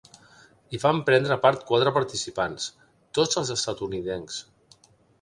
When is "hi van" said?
0.71-1.01